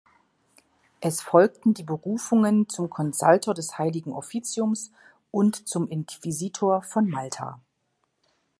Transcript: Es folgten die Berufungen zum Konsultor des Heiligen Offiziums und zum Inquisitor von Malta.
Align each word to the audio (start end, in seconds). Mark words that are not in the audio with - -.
Es 0.99 1.21
folgten 1.21 1.75
die 1.75 1.83
Berufungen 1.83 2.67
zum 2.67 2.89
Konsultor 2.89 3.53
des 3.53 3.77
Heiligen 3.77 4.13
Offiziums 4.13 4.91
und 5.29 5.67
zum 5.69 5.87
Inquisitor 5.89 6.81
von 6.81 7.07
Malta. 7.07 7.59